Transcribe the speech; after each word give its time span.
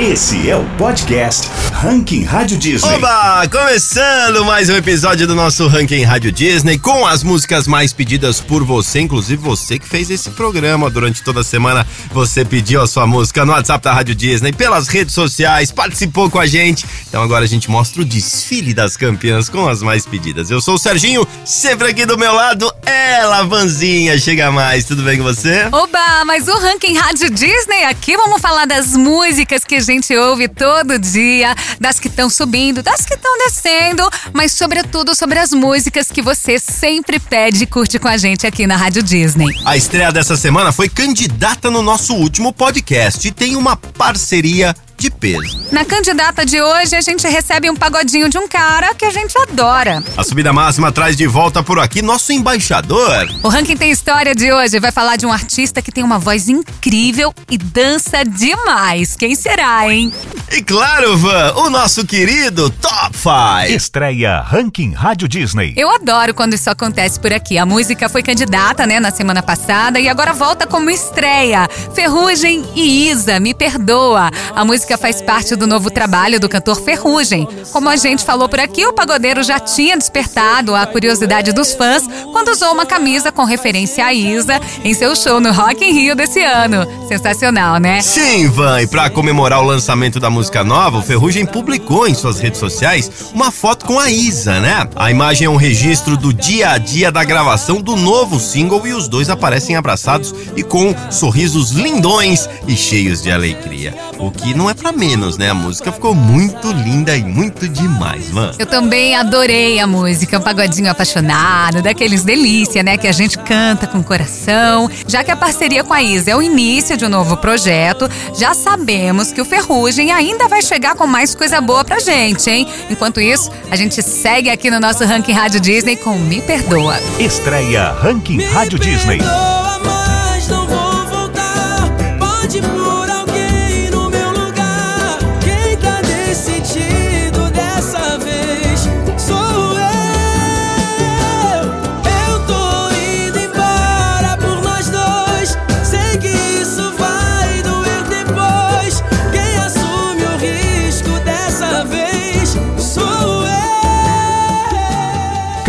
Esse 0.00 0.48
é 0.48 0.56
o 0.56 0.64
podcast 0.78 1.46
Ranking 1.74 2.24
Rádio 2.24 2.56
Disney. 2.56 2.94
Oba! 2.94 3.46
Começando 3.48 4.46
mais 4.46 4.70
um 4.70 4.74
episódio 4.74 5.26
do 5.26 5.34
nosso 5.34 5.66
Ranking 5.66 6.04
Rádio 6.04 6.32
Disney 6.32 6.78
com 6.78 7.06
as 7.06 7.22
músicas 7.22 7.66
mais 7.66 7.92
pedidas 7.92 8.40
por 8.40 8.64
você, 8.64 9.00
inclusive 9.00 9.42
você 9.42 9.78
que 9.78 9.86
fez 9.86 10.08
esse 10.08 10.30
programa 10.30 10.88
durante 10.88 11.22
toda 11.22 11.40
a 11.40 11.44
semana. 11.44 11.86
Você 12.12 12.46
pediu 12.46 12.80
a 12.80 12.86
sua 12.86 13.06
música 13.06 13.44
no 13.44 13.52
WhatsApp 13.52 13.84
da 13.84 13.92
Rádio 13.92 14.14
Disney, 14.14 14.54
pelas 14.54 14.88
redes 14.88 15.14
sociais, 15.14 15.70
participou 15.70 16.30
com 16.30 16.38
a 16.38 16.46
gente. 16.46 16.86
Então 17.06 17.22
agora 17.22 17.44
a 17.44 17.48
gente 17.48 17.70
mostra 17.70 18.00
o 18.00 18.04
desfile 18.04 18.72
das 18.72 18.96
campeãs 18.96 19.50
com 19.50 19.68
as 19.68 19.82
mais 19.82 20.06
pedidas. 20.06 20.50
Eu 20.50 20.62
sou 20.62 20.76
o 20.76 20.78
Serginho, 20.78 21.28
sempre 21.44 21.88
aqui 21.88 22.06
do 22.06 22.16
meu 22.16 22.32
lado, 22.32 22.72
ela, 22.86 23.42
Vanzinha. 23.42 24.18
Chega 24.18 24.50
mais, 24.50 24.86
tudo 24.86 25.02
bem 25.02 25.18
com 25.18 25.24
você? 25.24 25.68
Oba, 25.70 26.24
mas 26.24 26.48
o 26.48 26.58
Ranking 26.58 26.96
Rádio 26.96 27.28
Disney 27.28 27.84
aqui 27.84 28.16
vamos 28.16 28.40
falar 28.40 28.64
das 28.64 28.96
músicas 28.96 29.62
que 29.62 29.74
a 29.74 29.80
gente 29.80 29.89
ouve 30.16 30.46
todo 30.48 30.98
dia, 30.98 31.54
das 31.80 31.98
que 31.98 32.08
estão 32.08 32.30
subindo, 32.30 32.82
das 32.82 33.04
que 33.04 33.14
estão 33.14 33.38
descendo, 33.38 34.08
mas 34.32 34.52
sobretudo 34.52 35.14
sobre 35.14 35.38
as 35.38 35.52
músicas 35.52 36.08
que 36.08 36.22
você 36.22 36.58
sempre 36.58 37.18
pede 37.18 37.64
e 37.64 37.66
curte 37.66 37.98
com 37.98 38.08
a 38.08 38.16
gente 38.16 38.46
aqui 38.46 38.66
na 38.66 38.76
Rádio 38.76 39.02
Disney. 39.02 39.48
A 39.64 39.76
estreia 39.76 40.12
dessa 40.12 40.36
semana 40.36 40.70
foi 40.70 40.88
candidata 40.88 41.70
no 41.70 41.82
nosso 41.82 42.14
último 42.14 42.52
podcast 42.52 43.26
e 43.26 43.32
tem 43.32 43.56
uma 43.56 43.76
parceria 43.76 44.74
de 45.00 45.10
peso. 45.10 45.58
Na 45.72 45.82
candidata 45.82 46.44
de 46.44 46.60
hoje, 46.60 46.94
a 46.94 47.00
gente 47.00 47.26
recebe 47.26 47.70
um 47.70 47.74
pagodinho 47.74 48.28
de 48.28 48.36
um 48.36 48.46
cara 48.46 48.94
que 48.94 49.06
a 49.06 49.10
gente 49.10 49.36
adora. 49.38 50.04
A 50.14 50.22
subida 50.22 50.52
máxima 50.52 50.92
traz 50.92 51.16
de 51.16 51.26
volta 51.26 51.62
por 51.62 51.78
aqui 51.78 52.02
nosso 52.02 52.32
embaixador. 52.32 53.26
O 53.42 53.48
Ranking 53.48 53.78
Tem 53.78 53.90
História 53.90 54.34
de 54.34 54.52
hoje 54.52 54.78
vai 54.78 54.92
falar 54.92 55.16
de 55.16 55.24
um 55.24 55.32
artista 55.32 55.80
que 55.80 55.90
tem 55.90 56.04
uma 56.04 56.18
voz 56.18 56.50
incrível 56.50 57.32
e 57.50 57.56
dança 57.56 58.24
demais. 58.24 59.16
Quem 59.16 59.34
será, 59.34 59.90
hein? 59.90 60.12
E 60.52 60.60
claro, 60.62 61.16
Van, 61.16 61.54
o 61.56 61.70
nosso 61.70 62.04
querido 62.04 62.68
Top 62.70 63.16
5. 63.16 63.72
Estreia 63.74 64.40
Ranking 64.40 64.92
Rádio 64.92 65.28
Disney. 65.28 65.72
Eu 65.76 65.88
adoro 65.90 66.34
quando 66.34 66.54
isso 66.54 66.68
acontece 66.68 67.18
por 67.18 67.32
aqui. 67.32 67.56
A 67.56 67.64
música 67.64 68.08
foi 68.08 68.22
candidata, 68.22 68.86
né, 68.86 69.00
na 69.00 69.10
semana 69.10 69.42
passada 69.42 69.98
e 69.98 70.08
agora 70.08 70.34
volta 70.34 70.66
como 70.66 70.90
estreia. 70.90 71.68
Ferrugem 71.94 72.64
e 72.74 73.08
Isa, 73.08 73.40
me 73.40 73.54
perdoa. 73.54 74.30
A 74.54 74.64
música 74.64 74.89
faz 74.96 75.20
parte 75.22 75.56
do 75.56 75.66
novo 75.66 75.90
trabalho 75.90 76.40
do 76.40 76.48
cantor 76.48 76.80
Ferrugem. 76.80 77.46
Como 77.72 77.88
a 77.88 77.96
gente 77.96 78.24
falou 78.24 78.48
por 78.48 78.60
aqui, 78.60 78.86
o 78.86 78.92
pagodeiro 78.92 79.42
já 79.42 79.58
tinha 79.58 79.96
despertado 79.96 80.74
a 80.74 80.86
curiosidade 80.86 81.52
dos 81.52 81.72
fãs 81.72 82.08
quando 82.32 82.48
usou 82.48 82.72
uma 82.72 82.86
camisa 82.86 83.32
com 83.32 83.44
referência 83.44 84.04
a 84.04 84.12
Isa 84.12 84.60
em 84.84 84.94
seu 84.94 85.14
show 85.14 85.40
no 85.40 85.52
Rock 85.52 85.84
in 85.84 85.92
Rio 85.92 86.14
desse 86.14 86.42
ano. 86.42 86.86
Sensacional, 87.08 87.78
né? 87.78 88.00
Sim, 88.00 88.48
Van, 88.48 88.80
e 88.80 88.86
pra 88.86 89.10
comemorar 89.10 89.60
o 89.60 89.66
lançamento 89.66 90.20
da 90.20 90.30
música 90.30 90.62
nova, 90.64 90.98
o 90.98 91.02
Ferrugem 91.02 91.46
publicou 91.46 92.06
em 92.06 92.14
suas 92.14 92.38
redes 92.38 92.60
sociais 92.60 93.10
uma 93.32 93.50
foto 93.50 93.84
com 93.84 93.98
a 93.98 94.10
Isa, 94.10 94.60
né? 94.60 94.88
A 94.96 95.10
imagem 95.10 95.46
é 95.46 95.50
um 95.50 95.56
registro 95.56 96.16
do 96.16 96.32
dia 96.32 96.70
a 96.70 96.78
dia 96.78 97.10
da 97.10 97.24
gravação 97.24 97.80
do 97.80 97.96
novo 97.96 98.38
single 98.38 98.86
e 98.86 98.92
os 98.92 99.08
dois 99.08 99.28
aparecem 99.28 99.76
abraçados 99.76 100.34
e 100.56 100.62
com 100.62 100.94
sorrisos 101.10 101.70
lindões 101.70 102.48
e 102.66 102.76
cheios 102.76 103.22
de 103.22 103.30
alegria. 103.30 103.94
O 104.18 104.30
que 104.30 104.54
não 104.54 104.68
é 104.68 104.74
pra 104.80 104.92
menos, 104.92 105.36
né? 105.36 105.50
A 105.50 105.54
música 105.54 105.92
ficou 105.92 106.14
muito 106.14 106.72
linda 106.72 107.14
e 107.16 107.22
muito 107.22 107.68
demais, 107.68 108.30
Van. 108.30 108.52
Eu 108.58 108.66
também 108.66 109.14
adorei 109.14 109.78
a 109.78 109.86
música, 109.86 110.38
um 110.38 110.40
pagodinho 110.40 110.90
apaixonado, 110.90 111.82
daqueles 111.82 112.24
delícia, 112.24 112.82
né? 112.82 112.96
Que 112.96 113.06
a 113.06 113.12
gente 113.12 113.38
canta 113.38 113.86
com 113.86 114.02
coração. 114.02 114.90
Já 115.06 115.22
que 115.22 115.30
a 115.30 115.36
parceria 115.36 115.84
com 115.84 115.92
a 115.92 116.02
Isa 116.02 116.30
é 116.30 116.36
o 116.36 116.42
início 116.42 116.96
de 116.96 117.04
um 117.04 117.08
novo 117.08 117.36
projeto, 117.36 118.08
já 118.36 118.54
sabemos 118.54 119.30
que 119.30 119.40
o 119.40 119.44
Ferrugem 119.44 120.10
ainda 120.10 120.48
vai 120.48 120.62
chegar 120.62 120.94
com 120.94 121.06
mais 121.06 121.34
coisa 121.34 121.60
boa 121.60 121.84
pra 121.84 121.98
gente, 121.98 122.48
hein? 122.48 122.66
Enquanto 122.88 123.20
isso, 123.20 123.50
a 123.70 123.76
gente 123.76 124.02
segue 124.02 124.48
aqui 124.48 124.70
no 124.70 124.80
nosso 124.80 125.04
Ranking 125.04 125.32
Rádio 125.32 125.60
Disney 125.60 125.96
com 125.96 126.18
Me 126.18 126.40
Perdoa. 126.40 126.98
Estreia 127.18 127.92
Ranking 127.92 128.42
Rádio 128.44 128.78
Disney. 128.78 129.18
Perdoa, 129.18 129.50
mas 129.50 129.59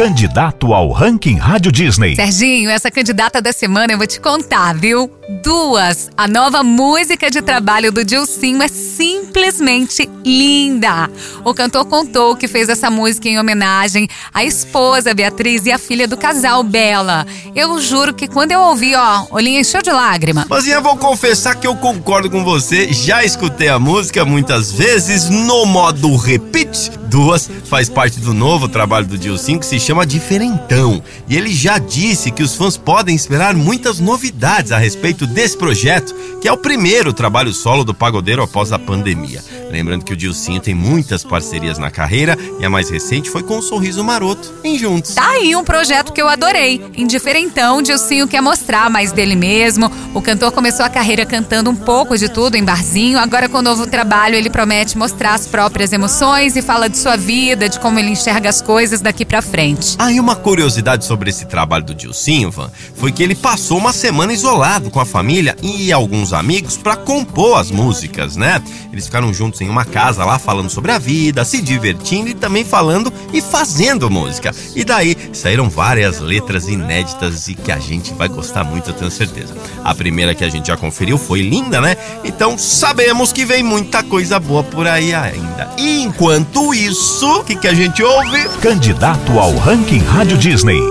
Candidato 0.02 0.74
ao 0.74 0.90
Ranking 0.90 1.38
Rádio 1.38 1.72
Disney. 1.72 2.16
Serginho, 2.16 2.72
essa 2.72 2.90
candidata 2.90 3.40
da 3.40 3.54
semana 3.54 3.94
eu 3.94 4.00
vou 4.00 4.08
te 4.08 4.20
contar, 4.20 4.74
viu? 4.74 5.12
Duas. 5.44 6.10
A 6.18 6.28
nova 6.28 6.64
música 6.64 7.30
de 7.30 7.40
trabalho 7.40 7.92
do 7.92 8.04
Dilcinho 8.04 8.64
é 8.64 8.68
simplesmente 8.68 10.10
linda. 10.26 11.08
O 11.46 11.54
cantor 11.54 11.86
contou 11.86 12.36
que 12.36 12.48
fez 12.48 12.68
essa 12.68 12.90
música 12.90 13.30
em 13.30 13.40
homenagem 13.40 14.10
à 14.34 14.44
esposa 14.44 15.14
Beatriz 15.14 15.68
e 15.68 15.72
à 15.72 15.78
filha 15.78 16.08
do 16.08 16.18
casal 16.18 16.64
Bela. 16.64 17.28
Eu 17.56 17.80
juro 17.80 18.12
que 18.12 18.28
quando 18.28 18.54
eu 18.54 18.60
ouvi, 18.60 18.96
ó, 18.96 19.28
olhinho 19.30 19.62
encheu 19.62 19.84
de 19.84 19.92
lágrima. 19.92 20.48
Mazinha, 20.50 20.82
vou 20.82 20.98
confessar 20.98 21.54
que 21.54 21.68
eu 21.68 21.76
concordo 21.76 22.28
com 22.28 22.44
você. 22.44 22.92
Já 22.92 23.24
escutei 23.24 23.70
a 23.70 23.78
música 23.78 24.26
muitas 24.26 24.72
vezes 24.72 25.30
no 25.30 25.64
modo 25.68 26.16
repeat. 26.18 26.92
Duas 27.08 27.50
faz 27.66 27.90
parte 27.90 28.20
do 28.20 28.34
novo 28.34 28.68
trabalho 28.68 29.06
do 29.06 29.18
Dilcinho 29.18 29.60
que 29.60 29.66
se 29.66 29.80
chama 29.80 29.91
Diferentão. 30.06 31.04
E 31.28 31.38
ele 31.38 31.54
já 31.54 31.78
disse 31.78 32.32
que 32.32 32.42
os 32.42 32.56
fãs 32.56 32.78
podem 32.78 33.16
esperar 33.16 33.54
muitas 33.54 34.00
novidades 34.00 34.72
a 34.72 34.78
respeito 34.78 35.28
desse 35.28 35.58
projeto, 35.58 36.14
que 36.42 36.48
é 36.48 36.52
o 36.52 36.58
primeiro 36.58 37.14
trabalho 37.14 37.54
solo 37.54 37.84
do 37.84 37.94
pagodeiro 37.94 38.42
após 38.42 38.72
a 38.72 38.80
pandemia. 38.80 39.44
Lembrando 39.72 40.04
que 40.04 40.14
o 40.14 40.18
Dilcinho 40.18 40.60
tem 40.60 40.74
muitas 40.74 41.24
parcerias 41.24 41.78
na 41.78 41.90
carreira 41.90 42.38
e 42.60 42.66
a 42.66 42.70
mais 42.70 42.90
recente 42.90 43.30
foi 43.30 43.44
com 43.44 43.58
o 43.58 43.62
Sorriso 43.62 44.04
Maroto, 44.04 44.54
em 44.64 44.78
Juntos. 44.78 45.14
Tá 45.14 45.30
aí 45.30 45.56
um 45.56 45.64
projeto 45.64 46.12
que 46.12 46.22
eu 46.22 46.28
adorei. 46.28 46.82
Indiferentão, 46.96 47.82
Dilcinho 47.82 48.28
quer 48.28 48.42
mostrar 48.42 48.90
mais 48.90 49.12
dele 49.12 49.36
mesmo. 49.36 49.92
O 50.14 50.22
cantor 50.22 50.52
começou 50.52 50.86
a 50.86 50.90
carreira 50.90 51.26
cantando 51.26 51.70
um 51.70 51.76
pouco 51.76 52.18
de 52.18 52.28
tudo 52.28 52.56
em 52.56 52.64
barzinho. 52.64 53.20
Agora, 53.20 53.48
com 53.48 53.60
o 53.60 53.62
novo 53.62 53.88
trabalho, 53.88 54.36
ele 54.36 54.50
promete 54.50 54.98
mostrar 54.98 55.36
as 55.36 55.48
próprias 55.48 55.94
emoções 55.94 56.56
e 56.56 56.62
fala 56.62 56.90
de 56.90 56.98
sua 56.98 57.16
vida, 57.16 57.70
de 57.70 57.80
como 57.80 57.98
ele 57.98 58.10
enxerga 58.10 58.50
as 58.50 58.62
coisas 58.62 59.00
daqui 59.02 59.26
pra 59.26 59.42
frente. 59.42 59.81
Aí 59.98 60.20
uma 60.20 60.36
curiosidade 60.36 61.06
sobre 61.06 61.30
esse 61.30 61.46
trabalho 61.46 61.84
do 61.84 61.96
Dilcinho, 61.96 62.52
Van, 62.52 62.70
foi 62.96 63.12
que 63.12 63.24
ele 63.24 63.36
passou 63.36 63.78
uma 63.78 63.92
semana 63.92 64.32
isolado 64.32 64.92
com 64.92 65.00
a 65.00 65.06
família 65.06 65.56
e 65.62 65.92
alguns 65.92 66.34
amigos 66.34 66.78
pra 66.78 66.96
compor 66.96 67.58
as 67.58 67.72
músicas, 67.72 68.36
né? 68.36 68.62
Eles 68.92 69.06
ficaram 69.06 69.34
juntos 69.34 69.62
em 69.62 69.70
uma 69.70 69.86
casa 69.86 70.26
lá 70.26 70.38
falando 70.38 70.70
sobre 70.70 70.92
a 70.92 70.98
vida, 70.98 71.46
se 71.46 71.62
divertindo 71.62 72.30
e 72.30 72.34
também 72.34 72.64
falando 72.64 73.12
e 73.34 73.42
fazendo 73.42 74.10
música. 74.10 74.54
E 74.76 74.84
daí 74.84 75.16
saíram 75.34 75.70
várias 75.70 76.20
letras 76.20 76.68
inéditas 76.68 77.48
e 77.48 77.56
que 77.56 77.72
a 77.72 77.80
gente 77.80 78.14
vai 78.14 78.28
gostar 78.28 78.64
muito, 78.64 78.90
eu 78.90 78.94
tenho 78.94 79.10
certeza. 79.10 79.56
A 79.84 79.96
primeira 79.96 80.36
que 80.36 80.44
a 80.44 80.50
gente 80.50 80.68
já 80.68 80.78
conferiu 80.78 81.18
foi 81.18 81.42
linda, 81.42 81.80
né? 81.82 81.96
Então 82.24 82.58
sabemos 82.58 83.32
que 83.32 83.46
vem 83.46 83.64
muita 83.64 84.04
coisa 84.04 84.40
boa 84.40 84.64
por 84.64 84.88
aí 84.88 85.14
ainda. 85.14 85.70
E 85.78 86.02
enquanto 86.02 86.74
isso, 86.74 87.40
o 87.40 87.44
que, 87.44 87.56
que 87.56 87.68
a 87.68 87.74
gente 87.74 88.04
ouve? 88.04 88.44
Candidato 88.62 89.40
ao 89.40 89.56
Ranking 89.64 90.00
Rádio 90.00 90.38
Disney. 90.40 90.82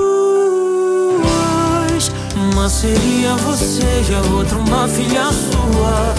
Uma 2.37 2.69
seria 2.69 3.35
você 3.35 3.83
e 4.09 4.15
a 4.15 4.21
outra 4.33 4.59
uma 4.59 4.87
filha 4.87 5.25
sua. 5.33 6.15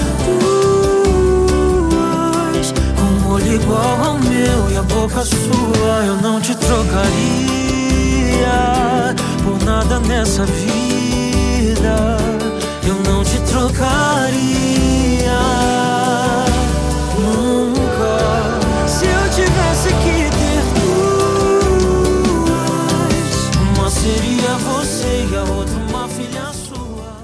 Duas, 2.60 2.74
Um 3.00 3.30
olho 3.32 3.54
igual 3.54 4.04
ao 4.04 4.20
meu 4.20 4.70
e 4.70 4.76
a 4.78 4.84
boca 4.84 5.24
sua. 5.24 6.04
Eu 6.06 6.18
não 6.18 6.42
te 6.42 6.54
trocaria 6.56 7.06
por 9.46 9.64
nada 9.64 10.02
nessa 10.02 10.46
vida. 10.46 12.18
Eu 12.86 12.96
não 13.10 13.24
te 13.24 13.40
trocaria. 13.50 14.71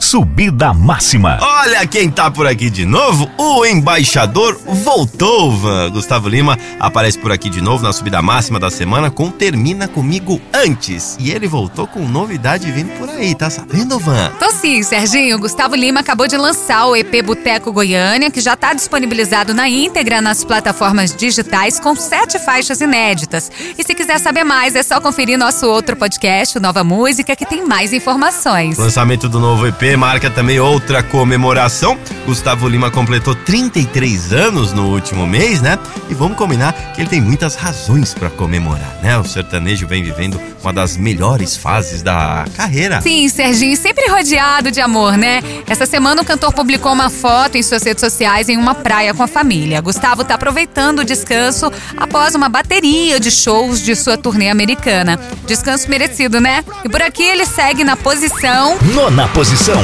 Subida 0.09 0.73
Máxima. 0.73 1.37
Olha 1.41 1.85
quem 1.85 2.09
tá 2.09 2.31
por 2.31 2.47
aqui 2.47 2.69
de 2.69 2.85
novo, 2.85 3.26
o 3.37 3.65
embaixador 3.65 4.59
voltou, 4.65 5.55
Van. 5.55 5.91
Gustavo 5.91 6.27
Lima 6.27 6.57
aparece 6.79 7.17
por 7.19 7.31
aqui 7.31 7.49
de 7.49 7.61
novo 7.61 7.83
na 7.83 7.93
subida 7.93 8.21
máxima 8.21 8.59
da 8.59 8.71
semana 8.71 9.11
com 9.11 9.29
Termina 9.29 9.87
Comigo 9.87 10.41
Antes. 10.53 11.15
E 11.19 11.31
ele 11.31 11.47
voltou 11.47 11.85
com 11.87 12.07
novidade 12.07 12.71
vindo 12.71 12.89
por 12.97 13.09
aí, 13.09 13.35
tá 13.35 13.49
sabendo, 13.49 13.99
Van? 13.99 14.31
Tô 14.39 14.51
sim, 14.51 14.81
Serginho. 14.83 15.39
Gustavo 15.39 15.75
Lima 15.75 15.99
acabou 15.99 16.27
de 16.27 16.35
lançar 16.35 16.87
o 16.87 16.95
EP 16.95 17.23
Boteco 17.23 17.71
Goiânia, 17.71 18.31
que 18.31 18.41
já 18.41 18.55
tá 18.55 18.73
disponibilizado 18.73 19.53
na 19.53 19.69
íntegra 19.69 20.21
nas 20.21 20.43
plataformas 20.43 21.15
digitais 21.15 21.79
com 21.79 21.95
sete 21.95 22.39
faixas 22.39 22.81
inéditas. 22.81 23.51
E 23.77 23.83
se 23.83 23.93
quiser 23.93 24.19
saber 24.19 24.43
mais, 24.43 24.75
é 24.75 24.83
só 24.83 24.99
conferir 24.99 25.37
nosso 25.37 25.67
outro 25.67 25.95
podcast, 25.95 26.59
Nova 26.59 26.83
Música, 26.83 27.35
que 27.35 27.45
tem 27.45 27.65
mais 27.65 27.93
informações. 27.93 28.77
O 28.77 28.81
lançamento 28.81 29.29
do 29.29 29.39
novo 29.39 29.67
EP 29.67 29.95
marca 29.97 30.29
também 30.29 30.59
outra 30.59 31.03
comemoração. 31.03 31.97
Gustavo 32.25 32.67
Lima 32.67 32.89
completou 32.89 33.26
33 33.35 34.33
anos 34.33 34.73
no 34.73 34.87
último 34.91 35.25
mês, 35.25 35.61
né? 35.61 35.77
E 36.09 36.13
vamos 36.13 36.37
combinar 36.37 36.73
que 36.93 37.01
ele 37.01 37.09
tem 37.09 37.21
muitas 37.21 37.55
razões 37.55 38.13
para 38.13 38.29
comemorar, 38.29 38.99
né? 39.01 39.17
O 39.17 39.23
sertanejo 39.23 39.87
vem 39.87 40.03
vivendo 40.03 40.39
uma 40.61 40.73
das 40.73 40.97
melhores 40.97 41.55
fases 41.55 42.01
da 42.01 42.45
carreira. 42.55 43.01
Sim, 43.01 43.27
Serginho, 43.29 43.75
sempre 43.77 44.09
rodeado 44.09 44.71
de 44.71 44.81
amor, 44.81 45.17
né? 45.17 45.41
Essa 45.67 45.85
semana 45.85 46.21
o 46.21 46.25
cantor 46.25 46.53
publicou 46.53 46.91
uma 46.93 47.09
foto 47.09 47.57
em 47.57 47.63
suas 47.63 47.83
redes 47.83 48.01
sociais 48.01 48.49
em 48.49 48.57
uma 48.57 48.75
praia 48.75 49.13
com 49.13 49.23
a 49.23 49.27
família. 49.27 49.81
Gustavo 49.81 50.23
tá 50.23 50.35
aproveitando 50.35 50.99
o 50.99 51.05
descanso 51.05 51.71
após 51.95 52.35
uma 52.35 52.49
bateria 52.49 53.19
de 53.19 53.31
shows 53.31 53.81
de 53.81 53.95
sua 53.95 54.17
turnê 54.17 54.49
americana. 54.49 55.19
Descanso 55.45 55.89
merecido, 55.89 56.39
né? 56.39 56.63
E 56.83 56.89
por 56.89 57.01
aqui 57.01 57.23
ele 57.23 57.45
segue 57.45 57.83
na 57.83 57.95
posição 57.95 58.77
Nona 58.93 59.27
posição. 59.29 59.83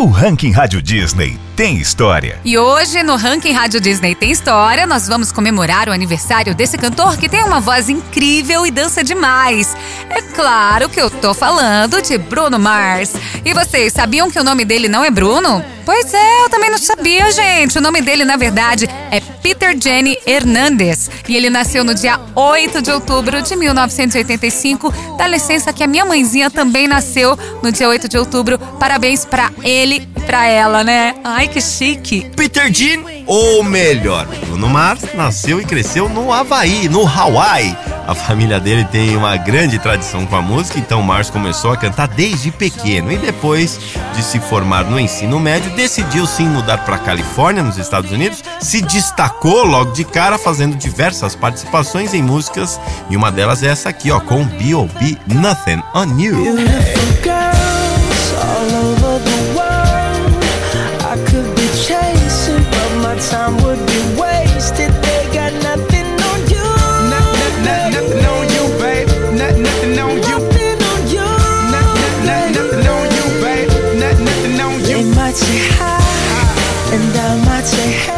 O 0.00 0.06
Ranking 0.06 0.50
Rádio 0.50 0.80
Disney 0.80 1.38
tem 1.54 1.76
história. 1.76 2.40
E 2.42 2.56
hoje, 2.56 3.02
no 3.02 3.16
Ranking 3.16 3.52
Rádio 3.52 3.78
Disney 3.82 4.14
Tem 4.14 4.30
História, 4.30 4.86
nós 4.86 5.06
vamos 5.06 5.30
comemorar 5.30 5.90
o 5.90 5.92
aniversário 5.92 6.54
desse 6.54 6.78
cantor 6.78 7.18
que 7.18 7.28
tem 7.28 7.44
uma 7.44 7.60
voz 7.60 7.90
incrível 7.90 8.64
e 8.64 8.70
dança 8.70 9.04
demais. 9.04 9.76
É 10.08 10.22
claro 10.22 10.88
que 10.88 10.98
eu 10.98 11.10
tô 11.10 11.34
falando 11.34 12.00
de 12.00 12.16
Bruno 12.16 12.58
Mars. 12.58 13.12
E 13.44 13.54
vocês 13.54 13.92
sabiam 13.92 14.30
que 14.30 14.38
o 14.38 14.44
nome 14.44 14.64
dele 14.64 14.88
não 14.88 15.04
é 15.04 15.10
Bruno? 15.10 15.64
Pois 15.84 16.12
é, 16.12 16.44
eu 16.44 16.50
também 16.50 16.70
não 16.70 16.78
sabia, 16.78 17.30
gente. 17.32 17.78
O 17.78 17.80
nome 17.80 18.00
dele, 18.00 18.24
na 18.24 18.36
verdade, 18.36 18.88
é 19.10 19.18
Peter 19.20 19.76
Jenny 19.80 20.16
Hernandez. 20.26 21.10
E 21.28 21.36
ele 21.36 21.50
nasceu 21.50 21.82
no 21.82 21.94
dia 21.94 22.20
8 22.34 22.82
de 22.82 22.92
outubro 22.92 23.42
de 23.42 23.56
1985. 23.56 24.92
Dá 25.16 25.26
licença 25.26 25.72
que 25.72 25.82
a 25.82 25.86
minha 25.86 26.04
mãezinha 26.04 26.50
também 26.50 26.86
nasceu 26.86 27.36
no 27.62 27.72
dia 27.72 27.88
8 27.88 28.08
de 28.08 28.18
outubro. 28.18 28.58
Parabéns 28.58 29.24
pra 29.24 29.50
ele 29.62 30.08
e 30.16 30.20
pra 30.20 30.46
ela, 30.46 30.84
né? 30.84 31.14
Ai, 31.24 31.48
que 31.48 31.60
chique. 31.60 32.30
Peter 32.36 32.72
Jean, 32.72 33.02
ou 33.26 33.62
melhor, 33.64 34.26
Bruno 34.46 34.68
Mars, 34.68 35.02
nasceu 35.14 35.60
e 35.60 35.64
cresceu 35.64 36.08
no 36.08 36.32
Havaí, 36.32 36.88
no 36.88 37.06
Hawaii. 37.06 37.76
A 38.10 38.14
família 38.16 38.58
dele 38.58 38.84
tem 38.86 39.16
uma 39.16 39.36
grande 39.36 39.78
tradição 39.78 40.26
com 40.26 40.34
a 40.34 40.42
música, 40.42 40.80
então 40.80 41.00
Mars 41.00 41.30
começou 41.30 41.70
a 41.70 41.76
cantar 41.76 42.08
desde 42.08 42.50
pequeno 42.50 43.12
e 43.12 43.16
depois 43.16 43.78
de 44.16 44.22
se 44.24 44.40
formar 44.40 44.82
no 44.82 44.98
ensino 44.98 45.38
médio, 45.38 45.70
decidiu 45.76 46.26
sim 46.26 46.48
mudar 46.48 46.78
para 46.78 46.98
Califórnia, 46.98 47.62
nos 47.62 47.78
Estados 47.78 48.10
Unidos, 48.10 48.42
se 48.58 48.82
destacou 48.82 49.62
logo 49.64 49.92
de 49.92 50.02
cara 50.02 50.36
fazendo 50.38 50.74
diversas 50.74 51.36
participações 51.36 52.12
em 52.12 52.20
músicas 52.20 52.80
e 53.08 53.16
uma 53.16 53.30
delas 53.30 53.62
é 53.62 53.68
essa 53.68 53.90
aqui, 53.90 54.10
ó, 54.10 54.18
com 54.18 54.44
B.O.B. 54.44 55.16
Nothing 55.32 55.80
on 55.94 56.18
You. 56.18 56.34
Beautiful 56.34 57.22
girls 57.22 57.50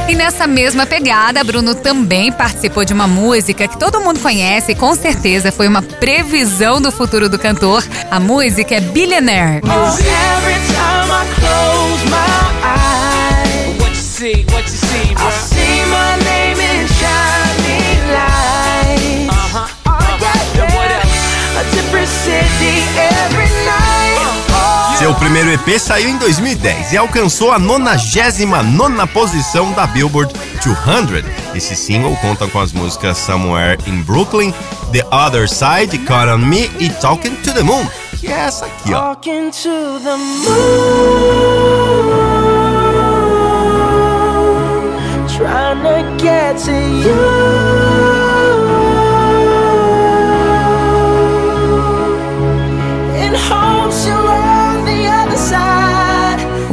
E 0.09 0.15
nessa 0.15 0.47
mesma 0.47 0.87
pegada, 0.87 1.45
Bruno 1.45 1.75
também 1.75 2.33
participou 2.33 2.85
de 2.85 2.95
uma 2.95 3.07
música 3.07 3.69
que 3.69 3.79
todo 3.79 4.01
mundo 4.01 4.21
conhece 4.21 4.73
e 4.73 4.75
com 4.75 4.95
certeza 4.95 5.53
foi 5.53 5.69
uma 5.69 5.83
previsão 5.83 6.81
do 6.81 6.91
futuro 6.91 7.29
do 7.29 7.39
cantor. 7.39 7.85
A 8.11 8.19
música 8.19 8.75
é 8.75 8.81
Billionaire. 8.81 9.61
Oh, 9.65 9.93
primeiro 25.23 25.53
EP 25.53 25.79
saiu 25.79 26.09
em 26.09 26.17
2010 26.17 26.95
e 26.95 26.97
alcançou 26.97 27.53
a 27.53 27.59
99 27.59 29.07
posição 29.13 29.71
da 29.73 29.87
Billboard 29.87 30.35
200. 30.65 31.25
Esse 31.55 31.77
single 31.77 32.17
conta 32.17 32.49
com 32.49 32.59
as 32.59 32.73
músicas 32.73 33.19
Somewhere 33.19 33.79
in 33.87 34.03
Brooklyn, 34.03 34.53
The 34.91 35.07
Other 35.15 35.49
Side, 35.49 35.97
Caught 36.07 36.29
on 36.29 36.39
Me 36.39 36.69
e 36.81 36.91
Talking 36.91 37.37
to 37.37 37.53
the 37.53 37.63
Moon, 37.63 37.87
que 38.19 38.27
é 38.27 38.33
essa 38.33 38.67
aqui, 38.67 38.93
ó. 38.93 39.15
Trying 45.29 45.83
to 45.83 46.23
get 46.23 46.59
to 46.65 46.73
you. 46.73 47.62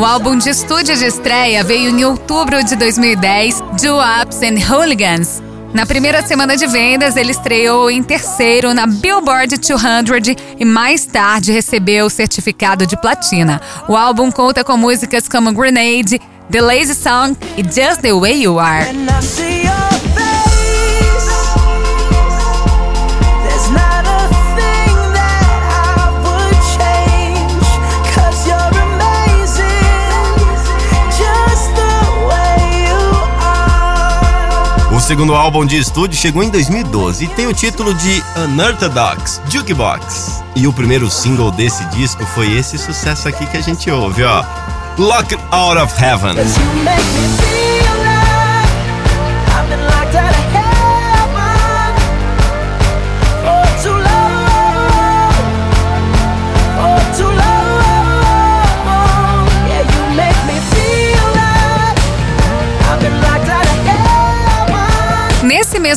Álbum 0.10 0.36
de 0.40 0.50
estúdio 0.50 0.98
de 0.98 1.06
estreia 1.06 1.64
veio 1.64 1.92
em 1.92 2.04
outubro 2.04 2.64
de 2.64 2.76
2010, 2.76 3.62
Do 3.80 4.00
Ups 4.00 4.42
and 4.42 4.58
Hooligans. 4.68 5.40
Na 5.72 5.86
primeira 5.86 6.24
semana 6.24 6.58
de 6.58 6.66
vendas, 6.66 7.16
ele 7.16 7.30
estreou 7.30 7.92
em 7.92 8.02
terceiro 8.02 8.74
na 8.74 8.88
Billboard 8.88 9.56
200 9.58 10.36
e 10.58 10.66
mais 10.66 11.06
tarde 11.06 11.52
recebeu 11.52 12.08
o 12.08 12.10
certificado 12.10 12.88
de 12.88 13.00
platina. 13.00 13.62
O 13.88 13.96
álbum 13.96 14.32
conta 14.32 14.64
com 14.64 14.76
músicas 14.76 15.30
como 15.30 15.54
Grenade, 15.54 16.20
The 16.50 16.60
Lazy 16.60 16.96
Song 16.96 17.38
e 17.56 17.62
Just 17.62 18.02
the 18.02 18.12
Way 18.12 18.42
You 18.42 18.60
Are. 18.60 18.88
Segundo 35.10 35.34
álbum 35.34 35.66
de 35.66 35.76
estúdio 35.76 36.16
chegou 36.16 36.44
em 36.44 36.52
2012 36.52 37.26
e 37.26 37.28
tem 37.30 37.48
o 37.48 37.54
título 37.54 37.96
de 37.96 38.24
Unorthodox 38.44 39.42
Jukebox. 39.50 40.44
E 40.56 40.68
o 40.68 40.72
primeiro 40.72 41.10
single 41.10 41.50
desse 41.50 41.84
disco 41.86 42.24
foi 42.28 42.56
esse 42.56 42.78
sucesso 42.78 43.28
aqui 43.28 43.48
que 43.48 43.58
a 43.58 43.62
gente 43.62 43.90
ouve, 43.90 44.24
ó. 44.24 44.46
Locked 45.00 45.42
Out 45.50 45.80
of 45.80 45.96
Heaven. 46.00 46.36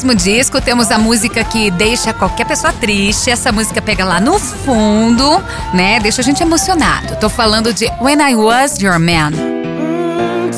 Mesmo 0.02 0.14
disco, 0.14 0.61
temos 0.61 0.90
a 0.90 0.99
música 0.99 1.44
que 1.44 1.71
deixa 1.71 2.12
qualquer 2.12 2.44
pessoa 2.44 2.73
triste. 2.73 3.30
Essa 3.30 3.52
música 3.52 3.80
pega 3.80 4.04
lá 4.04 4.21
no 4.21 4.38
fundo, 4.38 5.40
né? 5.73 6.00
Deixa 6.00 6.23
a 6.23 6.25
gente 6.25 6.42
emocionado. 6.42 7.16
Tô 7.16 7.28
falando 7.28 7.73
de 7.73 7.87
When 8.00 8.18
I 8.21 8.35
Was 8.35 8.80
Your 8.80 8.99
Man. 8.99 9.30
Mm, 9.30 10.50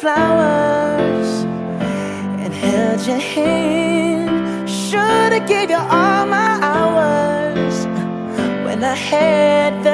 flowers 0.00 1.44
and 2.44 2.52
held 2.54 3.06
your 3.06 3.18
hand. 3.18 4.32
Gave 5.48 5.70
you 5.70 5.76
all 5.76 6.26
my 6.26 6.60
hours 6.62 7.86
when 8.64 8.84
I 8.84 8.94
had 8.94 9.82
the. 9.82 9.91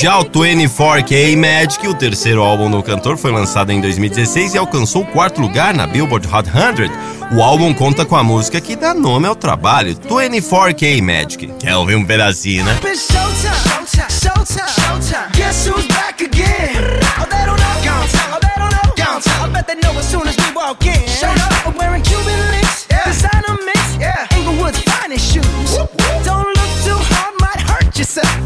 Já 0.00 0.18
o 0.18 0.24
24K 0.24 1.36
Magic, 1.36 1.86
o 1.86 1.92
terceiro 1.92 2.40
álbum 2.40 2.70
do 2.70 2.82
cantor, 2.82 3.18
foi 3.18 3.30
lançado 3.30 3.70
em 3.70 3.82
2016 3.82 4.54
e 4.54 4.58
alcançou 4.58 5.02
o 5.02 5.06
quarto 5.06 5.42
lugar 5.42 5.74
na 5.74 5.86
Billboard 5.86 6.26
Hot 6.26 6.48
100. 6.50 7.36
O 7.36 7.42
álbum 7.42 7.74
conta 7.74 8.06
com 8.06 8.16
a 8.16 8.24
música 8.24 8.62
que 8.62 8.74
dá 8.74 8.94
nome 8.94 9.26
ao 9.26 9.36
trabalho, 9.36 9.94
24K 9.94 11.02
Magic. 11.02 11.52
Quer 11.58 11.76
ouvir 11.76 11.96
um 11.96 12.04
pedacinho, 12.06 12.64
né? 12.64 12.80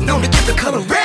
Known 0.01 0.21
to 0.21 0.31
give 0.31 0.47
the 0.47 0.53
color 0.61 0.83
red. 0.83 1.04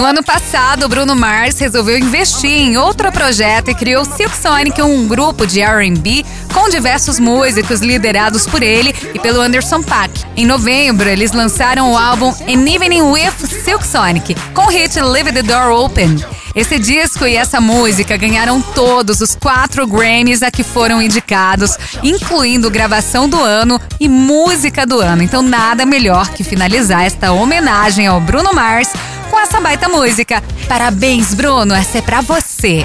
No 0.00 0.06
ano 0.06 0.22
passado, 0.22 0.86
o 0.86 0.88
Bruno 0.88 1.14
Mars 1.14 1.58
resolveu 1.58 1.98
investir 1.98 2.50
em 2.50 2.78
outro 2.78 3.12
projeto 3.12 3.70
e 3.70 3.74
criou 3.74 4.02
Silk 4.02 4.34
Sonic, 4.34 4.80
um 4.80 5.06
grupo 5.06 5.46
de 5.46 5.60
R&B 5.60 6.24
com 6.54 6.70
diversos 6.70 7.18
músicos 7.20 7.80
liderados 7.80 8.46
por 8.46 8.62
ele 8.62 8.94
e 9.12 9.18
pelo 9.18 9.42
Anderson 9.42 9.82
Paak. 9.82 10.24
Em 10.34 10.46
novembro, 10.46 11.06
eles 11.06 11.32
lançaram 11.32 11.92
o 11.92 11.98
álbum 11.98 12.34
An 12.48 12.66
Evening 12.66 13.02
with 13.02 13.46
Silk 13.62 13.86
Sonic, 13.86 14.34
com 14.54 14.62
o 14.62 14.70
hit 14.70 14.98
Leave 14.98 15.32
the 15.32 15.42
Door 15.42 15.70
Open. 15.70 16.16
Esse 16.54 16.78
disco 16.78 17.26
e 17.26 17.36
essa 17.36 17.60
música 17.60 18.16
ganharam 18.16 18.60
todos 18.60 19.20
os 19.20 19.36
quatro 19.36 19.86
Grammys 19.86 20.42
a 20.42 20.50
que 20.50 20.64
foram 20.64 21.00
indicados, 21.00 21.76
incluindo 22.02 22.70
gravação 22.70 23.28
do 23.28 23.40
ano 23.40 23.78
e 24.00 24.08
música 24.08 24.86
do 24.86 24.98
ano. 24.98 25.22
Então, 25.22 25.42
nada 25.42 25.84
melhor 25.84 26.30
que 26.30 26.42
finalizar 26.42 27.04
esta 27.04 27.32
homenagem 27.32 28.06
ao 28.06 28.18
Bruno 28.18 28.52
Mars 28.52 28.88
com 29.30 29.38
essa 29.38 29.60
baita 29.60 29.88
música. 29.88 30.42
Parabéns, 30.68 31.32
Bruno, 31.32 31.74
essa 31.74 31.98
é 31.98 32.02
pra 32.02 32.20
você. 32.20 32.84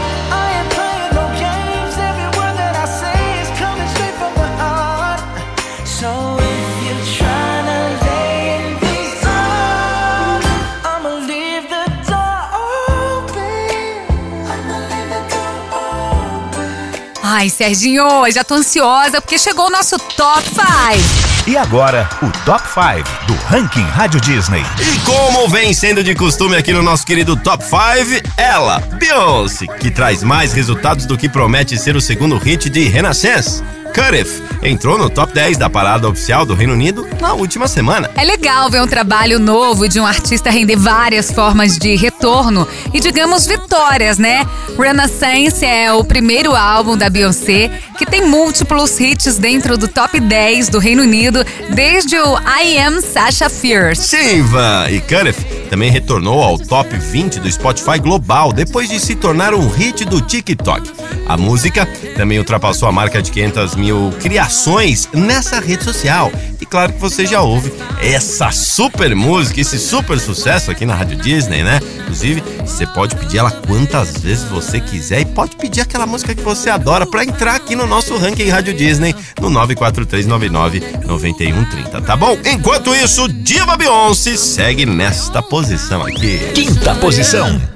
Ai, 17.27 17.49
Serginho, 17.49 18.31
já 18.31 18.43
tô 18.43 18.53
ansiosa 18.53 19.19
porque 19.19 19.37
chegou 19.37 19.65
o 19.65 19.69
nosso 19.69 19.97
Top 19.97 20.41
5. 20.47 21.24
E 21.47 21.55
agora, 21.55 22.09
o 22.23 22.31
Top 22.43 22.63
5 22.67 23.27
do 23.27 23.35
Ranking 23.45 23.83
Rádio 23.83 24.19
Disney. 24.19 24.63
E 24.79 24.99
como 25.01 25.47
vem 25.47 25.75
sendo 25.75 26.03
de 26.03 26.15
costume 26.15 26.55
aqui 26.55 26.73
no 26.73 26.81
nosso 26.81 27.05
querido 27.05 27.35
Top 27.35 27.63
5, 27.63 28.27
ela, 28.35 28.79
Beyoncé, 28.97 29.67
que 29.67 29.91
traz 29.91 30.23
mais 30.23 30.53
resultados 30.53 31.05
do 31.05 31.15
que 31.15 31.29
promete 31.29 31.77
ser 31.77 31.95
o 31.95 32.01
segundo 32.01 32.35
hit 32.39 32.67
de 32.67 32.85
Renaissance. 32.87 33.61
Cut 33.95 34.13
It 34.13 34.29
entrou 34.61 34.97
no 34.97 35.09
top 35.09 35.33
10 35.33 35.55
da 35.55 35.69
parada 35.69 36.09
oficial 36.09 36.45
do 36.45 36.53
Reino 36.53 36.73
Unido 36.73 37.07
na 37.21 37.33
última 37.33 37.65
semana. 37.65 38.11
É 38.17 38.25
legal 38.25 38.69
ver 38.69 38.81
um 38.81 38.87
trabalho 38.87 39.39
novo 39.39 39.87
de 39.87 40.01
um 40.01 40.05
artista 40.05 40.49
render 40.49 40.75
várias 40.75 41.31
formas 41.31 41.77
de 41.77 41.95
retorno 41.95 42.67
e, 42.93 42.99
digamos, 42.99 43.47
vitórias, 43.47 44.17
né? 44.17 44.45
Renaissance 44.77 45.63
é 45.63 45.93
o 45.93 46.03
primeiro 46.03 46.53
álbum 46.53 46.97
da 46.97 47.09
Beyoncé 47.09 47.71
que 47.97 48.05
tem 48.05 48.25
múltiplos 48.25 48.99
hits 48.99 49.37
dentro 49.37 49.77
do 49.77 49.87
top 49.87 50.19
10 50.19 50.67
do 50.67 50.79
Reino 50.79 51.03
Unido 51.03 51.45
desde 51.73 52.19
o 52.19 52.37
I 52.37 52.77
Am 52.79 52.99
Sasha 52.99 53.49
Fierce. 53.49 54.09
Sim, 54.09 54.41
Van 54.41 54.89
e 54.89 54.99
Cut 54.99 55.27
It 55.27 55.65
também 55.69 55.89
retornou 55.89 56.43
ao 56.43 56.57
top 56.57 56.95
20 56.97 57.39
do 57.39 57.51
Spotify 57.51 57.97
global 57.99 58.51
depois 58.51 58.89
de 58.89 58.99
se 58.99 59.15
tornar 59.15 59.53
um 59.53 59.67
hit 59.69 60.03
do 60.05 60.21
TikTok. 60.21 60.91
A 61.27 61.37
música 61.37 61.87
também 62.15 62.37
ultrapassou 62.37 62.87
a 62.87 62.91
marca 62.91 63.21
de 63.21 63.31
500 63.31 63.75
mil 63.75 63.84
criações 64.19 65.07
nessa 65.13 65.59
rede 65.59 65.83
social. 65.83 66.31
E 66.59 66.65
claro 66.65 66.93
que 66.93 66.99
você 66.99 67.25
já 67.25 67.41
ouve 67.41 67.71
essa 68.01 68.51
super 68.51 69.15
música, 69.15 69.61
esse 69.61 69.77
super 69.77 70.19
sucesso 70.19 70.71
aqui 70.71 70.85
na 70.85 70.95
Rádio 70.95 71.17
Disney, 71.17 71.63
né? 71.63 71.79
Inclusive, 72.01 72.41
você 72.61 72.87
pode 72.87 73.15
pedir 73.15 73.39
ela 73.39 73.51
quantas 73.51 74.17
vezes 74.17 74.45
você 74.45 74.79
quiser 74.79 75.19
e 75.21 75.25
pode 75.25 75.57
pedir 75.57 75.81
aquela 75.81 76.05
música 76.05 76.33
que 76.33 76.41
você 76.41 76.69
adora 76.69 77.05
para 77.05 77.23
entrar 77.23 77.55
aqui 77.55 77.75
no 77.75 77.85
nosso 77.85 78.17
ranking 78.17 78.49
Rádio 78.49 78.73
Disney 78.73 79.13
no 79.39 79.49
943999130, 79.51 82.05
tá 82.05 82.15
bom? 82.15 82.37
Enquanto 82.45 82.95
isso, 82.95 83.27
Diva 83.27 83.75
Beyoncé 83.75 84.37
segue 84.37 84.85
nesta 84.85 85.41
posição 85.41 86.03
aqui. 86.03 86.39
Quinta 86.53 86.95
posição. 86.95 87.74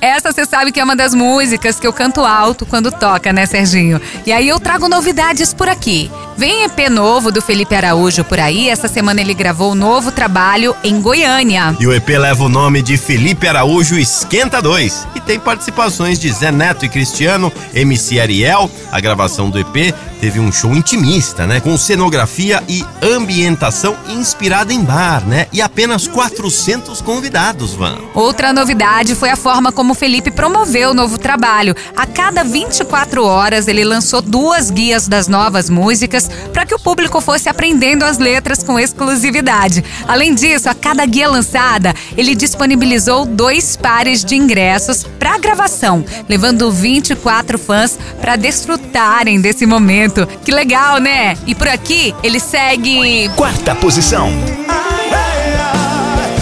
Essa 0.00 0.32
você 0.32 0.46
sabe 0.46 0.72
que 0.72 0.80
é 0.80 0.84
uma 0.84 0.96
das 0.96 1.12
músicas 1.12 1.78
que 1.78 1.86
eu 1.86 1.92
canto 1.92 2.24
alto 2.24 2.64
quando 2.64 2.90
toca, 2.90 3.32
né, 3.32 3.44
Serginho? 3.44 4.00
E 4.24 4.32
aí 4.32 4.48
eu 4.48 4.58
trago 4.58 4.88
novidades 4.88 5.52
por 5.52 5.68
aqui. 5.68 6.10
Vem 6.38 6.62
EP 6.62 6.88
novo 6.88 7.32
do 7.32 7.42
Felipe 7.42 7.74
Araújo 7.74 8.22
por 8.22 8.38
aí. 8.38 8.68
Essa 8.68 8.86
semana 8.86 9.20
ele 9.20 9.34
gravou 9.34 9.72
um 9.72 9.74
novo 9.74 10.12
trabalho 10.12 10.72
em 10.84 11.00
Goiânia. 11.00 11.76
E 11.80 11.84
o 11.84 11.92
EP 11.92 12.10
leva 12.10 12.44
o 12.44 12.48
nome 12.48 12.80
de 12.80 12.96
Felipe 12.96 13.48
Araújo 13.48 13.98
Esquenta 13.98 14.62
2 14.62 15.08
e 15.16 15.20
tem 15.20 15.40
participações 15.40 16.16
de 16.16 16.30
Zé 16.30 16.52
Neto 16.52 16.84
e 16.84 16.88
Cristiano, 16.88 17.52
MC 17.74 18.20
Ariel. 18.20 18.70
A 18.92 19.00
gravação 19.00 19.50
do 19.50 19.58
EP 19.58 19.92
teve 20.20 20.38
um 20.38 20.52
show 20.52 20.72
intimista, 20.76 21.44
né? 21.44 21.58
Com 21.58 21.76
cenografia 21.76 22.62
e 22.68 22.84
ambientação 23.02 23.96
inspirada 24.08 24.72
em 24.72 24.82
bar, 24.82 25.26
né? 25.26 25.46
E 25.52 25.60
apenas 25.60 26.06
400 26.06 27.00
convidados, 27.00 27.74
Van. 27.74 27.98
Outra 28.14 28.52
novidade 28.52 29.16
foi 29.16 29.30
a 29.30 29.36
forma 29.36 29.72
como 29.72 29.92
o 29.92 29.96
Felipe 29.96 30.30
promoveu 30.30 30.90
o 30.90 30.94
novo 30.94 31.18
trabalho. 31.18 31.74
A 31.96 32.06
cada 32.06 32.44
24 32.44 33.24
horas 33.24 33.66
ele 33.66 33.84
lançou 33.84 34.22
duas 34.22 34.70
guias 34.70 35.08
das 35.08 35.26
novas 35.26 35.68
músicas 35.68 36.27
para 36.52 36.66
que 36.66 36.74
o 36.74 36.78
público 36.78 37.20
fosse 37.20 37.48
aprendendo 37.48 38.04
as 38.04 38.18
letras 38.18 38.62
com 38.62 38.78
exclusividade. 38.78 39.84
Além 40.06 40.34
disso, 40.34 40.68
a 40.68 40.74
cada 40.74 41.04
guia 41.06 41.28
lançada, 41.28 41.94
ele 42.16 42.34
disponibilizou 42.34 43.24
dois 43.24 43.76
pares 43.76 44.24
de 44.24 44.36
ingressos 44.36 45.04
para 45.18 45.34
a 45.34 45.38
gravação, 45.38 46.04
levando 46.28 46.70
24 46.70 47.58
fãs 47.58 47.98
para 48.20 48.36
desfrutarem 48.36 49.40
desse 49.40 49.66
momento. 49.66 50.26
Que 50.44 50.52
legal, 50.52 50.98
né? 50.98 51.36
E 51.46 51.54
por 51.54 51.68
aqui 51.68 52.14
ele 52.22 52.40
segue 52.40 53.28
Quarta 53.36 53.74
posição. 53.74 54.28
Ai, 54.68 55.10
ai, 55.12 55.54
ai, 55.60 56.38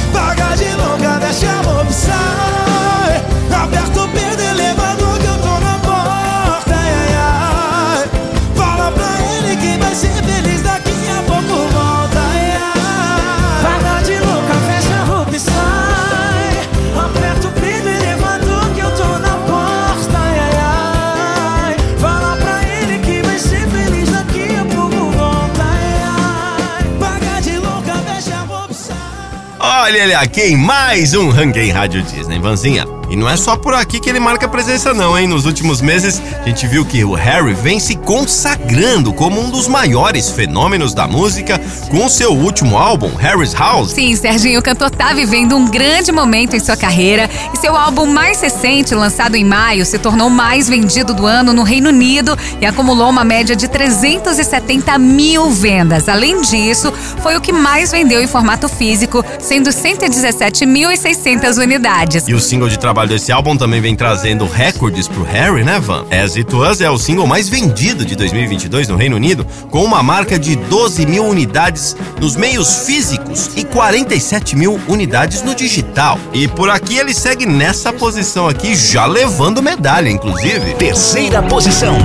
Olha 29.86 30.02
ele 30.02 30.14
aqui 30.14 30.40
em 30.40 30.56
mais 30.56 31.14
um 31.14 31.28
Ranking 31.30 31.70
Rádio 31.70 32.02
Disney, 32.02 32.40
Vanzinha. 32.40 32.95
E 33.08 33.16
não 33.16 33.28
é 33.28 33.36
só 33.36 33.56
por 33.56 33.74
aqui 33.74 34.00
que 34.00 34.08
ele 34.08 34.18
marca 34.18 34.48
presença 34.48 34.92
não, 34.92 35.16
hein? 35.16 35.26
Nos 35.26 35.46
últimos 35.46 35.80
meses, 35.80 36.20
a 36.42 36.48
gente 36.48 36.66
viu 36.66 36.84
que 36.84 37.04
o 37.04 37.14
Harry 37.14 37.54
vem 37.54 37.78
se 37.78 37.94
consagrando 37.94 39.12
como 39.12 39.40
um 39.40 39.50
dos 39.50 39.68
maiores 39.68 40.30
fenômenos 40.30 40.92
da 40.92 41.06
música 41.06 41.60
com 41.90 42.08
seu 42.08 42.32
último 42.32 42.76
álbum, 42.76 43.14
Harry's 43.14 43.54
House. 43.54 43.92
Sim, 43.92 44.14
Serginho, 44.16 44.58
o 44.58 44.62
cantor 44.62 44.90
tá 44.90 45.12
vivendo 45.12 45.56
um 45.56 45.68
grande 45.68 46.10
momento 46.10 46.56
em 46.56 46.60
sua 46.60 46.76
carreira 46.76 47.30
e 47.54 47.56
seu 47.56 47.76
álbum 47.76 48.06
mais 48.06 48.40
recente, 48.40 48.94
lançado 48.94 49.36
em 49.36 49.44
maio, 49.44 49.86
se 49.86 49.98
tornou 49.98 50.26
o 50.28 50.30
mais 50.30 50.68
vendido 50.68 51.14
do 51.14 51.26
ano 51.26 51.52
no 51.52 51.62
Reino 51.62 51.90
Unido 51.90 52.36
e 52.60 52.66
acumulou 52.66 53.08
uma 53.08 53.24
média 53.24 53.54
de 53.54 53.68
370 53.68 54.98
mil 54.98 55.50
vendas. 55.50 56.08
Além 56.08 56.40
disso, 56.40 56.92
foi 57.22 57.36
o 57.36 57.40
que 57.40 57.52
mais 57.52 57.92
vendeu 57.92 58.20
em 58.20 58.26
formato 58.26 58.68
físico, 58.68 59.24
sendo 59.38 59.70
117.600 59.70 61.62
unidades. 61.62 62.26
E 62.26 62.34
o 62.34 62.40
single 62.40 62.68
de 62.68 62.78
trabalho 62.78 62.95
desse 63.04 63.30
álbum 63.32 63.56
também 63.56 63.80
vem 63.80 63.94
trazendo 63.94 64.46
recordes 64.46 65.08
pro 65.08 65.22
Harry, 65.24 65.64
né, 65.64 65.78
Van? 65.78 66.06
As 66.10 66.36
It 66.36 66.54
Was 66.54 66.80
é 66.80 66.88
o 66.88 66.96
single 66.96 67.26
mais 67.26 67.48
vendido 67.48 68.04
de 68.04 68.16
2022 68.16 68.88
no 68.88 68.96
Reino 68.96 69.16
Unido, 69.16 69.44
com 69.70 69.84
uma 69.84 70.02
marca 70.02 70.38
de 70.38 70.56
12 70.56 71.04
mil 71.04 71.24
unidades 71.24 71.96
nos 72.20 72.36
meios 72.36 72.86
físicos 72.86 73.50
e 73.56 73.64
47 73.64 74.56
mil 74.56 74.80
unidades 74.88 75.42
no 75.42 75.54
digital. 75.54 76.18
E 76.32 76.48
por 76.48 76.70
aqui 76.70 76.96
ele 76.96 77.12
segue 77.12 77.44
nessa 77.44 77.92
posição 77.92 78.48
aqui, 78.48 78.74
já 78.74 79.04
levando 79.04 79.62
medalha, 79.62 80.08
inclusive. 80.08 80.74
Terceira 80.74 81.42
posição. 81.42 81.96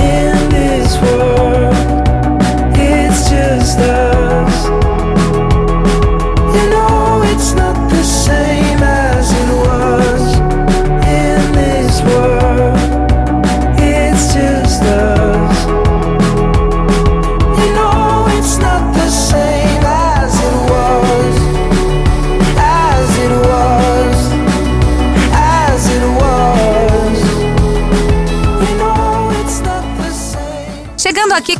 In 0.00 0.48
this 0.48 0.96
world, 1.02 1.76
it's 2.78 3.28
just 3.28 3.78
us. 3.78 4.05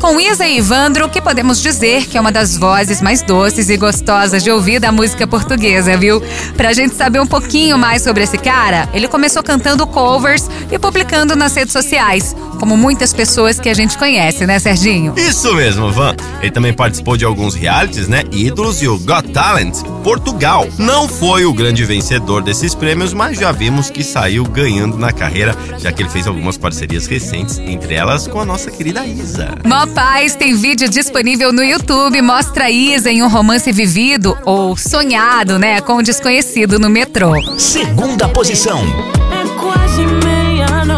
Com 0.06 0.20
Isa 0.20 0.46
e 0.46 0.58
Ivandro, 0.58 1.08
que 1.08 1.20
podemos 1.20 1.60
dizer 1.60 2.06
que 2.06 2.16
é 2.16 2.20
uma 2.20 2.30
das 2.30 2.56
vozes 2.56 3.02
mais 3.02 3.22
doces 3.22 3.68
e 3.68 3.76
gostosas 3.76 4.40
de 4.40 4.52
ouvir 4.52 4.78
da 4.78 4.92
música 4.92 5.26
portuguesa, 5.26 5.96
viu? 5.96 6.22
Pra 6.56 6.72
gente 6.72 6.94
saber 6.94 7.18
um 7.18 7.26
pouquinho 7.26 7.76
mais 7.76 8.02
sobre 8.02 8.22
esse 8.22 8.38
cara, 8.38 8.88
ele 8.94 9.08
começou 9.08 9.42
cantando 9.42 9.84
covers 9.84 10.48
e 10.70 10.78
publicando 10.78 11.34
nas 11.34 11.56
redes 11.56 11.72
sociais, 11.72 12.36
como 12.56 12.76
muitas 12.76 13.12
pessoas 13.12 13.60
que 13.60 13.68
a 13.68 13.74
gente 13.74 13.96
conhece, 13.96 14.46
né, 14.46 14.58
Serginho? 14.58 15.14
Isso 15.16 15.54
mesmo, 15.54 15.90
Van. 15.92 16.14
Ele 16.40 16.50
também 16.50 16.72
participou 16.72 17.16
de 17.16 17.24
alguns 17.24 17.54
realities, 17.54 18.08
né? 18.08 18.24
Ídolos 18.32 18.82
e 18.82 18.88
o 18.88 18.98
Got 18.98 19.32
Talent 19.32 19.76
Portugal. 20.02 20.68
Não 20.78 21.08
foi 21.08 21.44
o 21.44 21.52
grande 21.52 21.84
vencedor 21.84 22.42
desses 22.42 22.74
prêmios, 22.74 23.12
mas 23.12 23.38
já 23.38 23.50
vimos 23.52 23.90
que 23.90 24.04
saiu 24.04 24.44
ganhando 24.44 24.96
na 24.96 25.12
carreira, 25.12 25.56
já 25.78 25.90
que 25.90 26.02
ele 26.02 26.08
fez 26.08 26.26
algumas 26.26 26.56
parcerias 26.56 27.06
recentes, 27.06 27.58
entre 27.58 27.94
elas 27.94 28.26
com 28.26 28.40
a 28.40 28.44
nossa 28.44 28.70
querida 28.70 29.04
Isa. 29.04 29.54
Mó 29.64 29.86
Paz 29.86 30.34
tem 30.34 30.54
vídeo 30.54 30.88
disponível 30.88 31.52
no 31.52 31.62
YouTube, 31.62 32.20
mostra 32.22 32.64
a 32.66 32.70
Isa 32.70 33.10
em 33.10 33.22
um 33.22 33.28
romance 33.28 33.70
vivido 33.72 34.36
ou 34.44 34.76
sonhado, 34.76 35.58
né, 35.58 35.80
com 35.80 35.96
o 35.96 36.02
desconhecido 36.02 36.78
no 36.78 36.88
metrô. 36.88 37.32
Segunda 37.58 38.28
posição. 38.28 38.80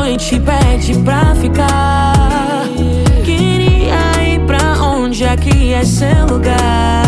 É 0.09 0.13
meia-noite, 0.13 0.41
pede 0.41 0.99
pra 1.01 1.35
ficar. 1.35 2.65
Queria 3.25 4.25
ir 4.27 4.41
pra 4.47 4.83
onde 4.83 5.27
aqui 5.27 5.75
é 5.75 5.85
seu 5.85 6.27
lugar. 6.31 7.05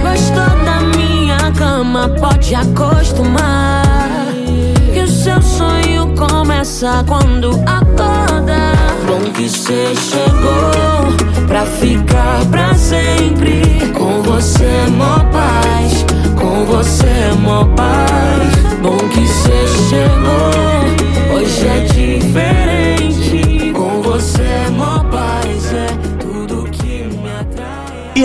Gostou 0.00 0.64
da 0.64 0.80
minha 0.96 1.50
cama, 1.56 2.08
pode 2.20 2.54
acostumar. 2.54 4.28
Que 4.92 5.00
o 5.00 5.08
seu 5.08 5.42
sonho 5.42 6.14
começa 6.16 7.04
quando 7.08 7.50
acorda. 7.66 8.74
Bom 9.04 9.32
que 9.32 9.48
cê 9.48 9.92
chegou 9.96 11.46
pra 11.48 11.66
ficar 11.66 12.44
pra 12.48 12.74
sempre. 12.74 13.62
Com 13.92 14.22
você, 14.22 14.86
mó 14.96 15.18
paz. 15.32 16.06
Com 16.38 16.64
você, 16.64 17.32
mó 17.40 17.64
paz. 17.74 18.07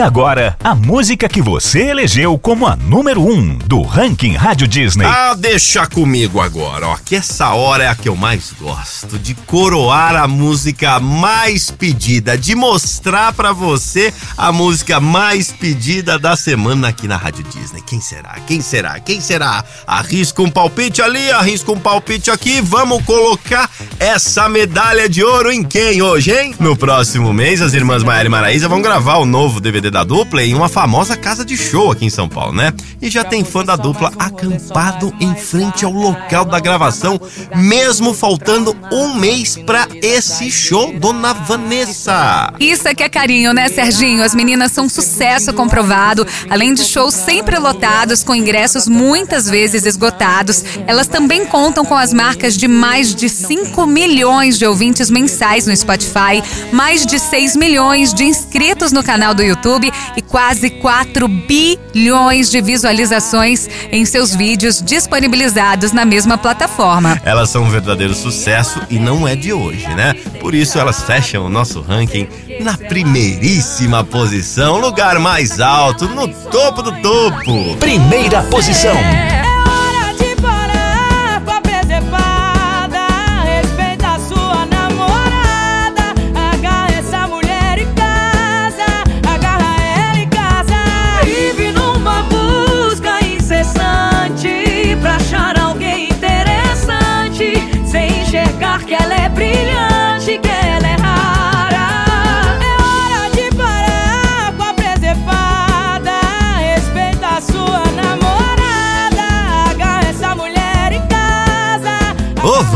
Agora, 0.04 0.58
a 0.62 0.76
música 0.76 1.30
que 1.30 1.42
você 1.42 1.84
elegeu 1.88 2.38
como 2.38 2.68
a 2.68 2.76
número 2.76 3.22
1 3.22 3.32
um 3.32 3.58
do 3.58 3.82
ranking 3.82 4.36
Rádio 4.36 4.68
Disney. 4.68 5.06
Ah, 5.06 5.34
deixa 5.34 5.88
comigo 5.88 6.42
agora, 6.42 6.88
ó, 6.88 6.98
que 6.98 7.16
essa 7.16 7.54
hora 7.54 7.86
é 7.86 7.88
a 7.88 7.96
que 7.96 8.10
eu 8.10 8.16
mais 8.16 8.54
gosto, 8.60 9.18
de 9.18 9.34
coroar 9.34 10.18
a 10.18 10.28
música 10.28 11.00
mais 11.00 11.72
pedida, 11.72 12.38
de 12.38 12.54
mostrar 12.54 13.32
pra 13.32 13.54
você 13.54 14.13
a 14.38 14.52
música 14.52 15.00
mais 15.00 15.54
pedida 15.54 16.20
da 16.20 16.36
semana 16.36 16.89
aqui 16.89 17.08
na 17.08 17.16
Rádio 17.16 17.46
Disney. 17.46 17.82
Quem 17.82 18.02
será? 18.02 18.36
Quem 18.46 18.60
será? 18.60 19.00
Quem 19.00 19.22
será? 19.22 19.63
Arrisca 19.88 20.42
um 20.42 20.50
palpite 20.52 21.02
ali, 21.02 21.32
arrisca 21.32 21.72
um 21.72 21.80
palpite 21.80 22.30
aqui, 22.30 22.60
vamos 22.60 23.06
colocar 23.06 23.70
essa 23.98 24.50
medalha 24.50 25.08
de 25.08 25.24
ouro 25.24 25.50
em 25.50 25.63
quem 25.63 26.02
hoje, 26.02 26.32
hein? 26.32 26.54
No 26.60 26.76
próximo 26.76 27.32
mês, 27.32 27.62
as 27.62 27.74
irmãs 27.74 28.04
Maera 28.04 28.28
e 28.28 28.30
Maraísa 28.30 28.68
vão 28.68 28.82
gravar 28.82 29.16
o 29.16 29.26
novo 29.26 29.62
DVD 29.62 29.93
da 29.94 30.04
dupla 30.04 30.44
em 30.44 30.56
uma 30.56 30.68
famosa 30.68 31.16
casa 31.16 31.46
de 31.46 31.56
show 31.56 31.92
aqui 31.92 32.06
em 32.06 32.10
São 32.10 32.28
Paulo, 32.28 32.52
né? 32.52 32.74
E 33.00 33.12
já 33.12 33.24
tem 33.24 33.44
fã 33.46 33.64
da 33.64 33.76
dupla 33.76 34.12
acampado 34.18 35.14
em 35.20 35.36
frente 35.36 35.86
ao 35.86 35.92
local 35.92 36.46
da 36.46 36.60
gravação, 36.60 37.22
mesmo 37.56 38.12
faltando 38.14 38.76
um 38.92 39.14
mês 39.14 39.56
pra 39.56 39.88
esse 40.02 40.50
show, 40.50 40.92
Dona 41.00 41.34
Vanessa. 41.34 42.52
Isso 42.60 42.88
é 42.88 42.96
que 42.96 43.04
é 43.04 43.10
carinho, 43.10 43.54
né, 43.54 43.70
Serginho? 43.70 44.24
As 44.24 44.34
meninas 44.34 44.72
são 44.72 44.86
um 44.86 44.90
sucesso 44.90 45.54
comprovado. 45.54 46.26
Além 46.50 46.74
de 46.74 46.84
shows 46.84 47.14
sempre 47.14 47.60
lotados, 47.60 48.24
com 48.24 48.34
ingressos 48.34 48.88
muitas 48.88 49.48
vezes 49.48 49.86
esgotados, 49.86 50.64
elas 50.88 51.08
também 51.08 51.46
contam 51.46 51.86
com 51.86 51.96
as 51.96 52.12
marcas 52.12 52.58
de 52.58 52.68
mais 52.68 53.14
de 53.14 53.30
5 53.30 53.86
milhões 53.86 54.58
de 54.58 54.66
ouvintes 54.66 55.12
mensais 55.12 55.68
no 55.68 55.76
Spotify, 55.76 56.42
mais 56.72 57.06
de 57.06 57.20
6 57.20 57.56
milhões 57.56 58.12
de 58.12 58.24
inscritos 58.24 58.92
no 58.92 59.04
canal 59.04 59.36
do 59.36 59.44
YouTube 59.44 59.83
e 60.15 60.22
quase 60.22 60.69
4 60.69 61.28
bilhões 61.28 62.50
de 62.50 62.62
visualizações 62.62 63.67
em 63.91 64.06
seus 64.06 64.36
vídeos 64.36 64.82
disponibilizados 64.82 65.91
na 65.91 66.06
mesma 66.06 66.38
plataforma. 66.38 67.19
Elas 67.24 67.50
são 67.50 67.63
um 67.63 67.69
verdadeiro 67.69 68.13
sucesso 68.13 68.82
e 68.89 69.00
não 69.00 69.28
é 69.28 69.36
de 69.36 69.54
hoje, 69.54 69.88
né? 69.96 70.13
Por 70.39 70.54
isso 70.54 70.78
elas 70.78 71.04
fecham 71.04 71.46
o 71.46 71.50
nosso 71.50 71.82
ranking 71.82 72.28
na 72.60 72.78
primeiríssima 72.78 74.04
posição, 74.04 74.80
lugar 74.80 75.19
mais 75.19 75.60
alto, 75.60 76.08
no 76.08 76.28
topo 76.28 76.82
do 76.82 76.91
topo. 77.02 77.78
Primeira 77.78 78.43
posição. 78.43 78.96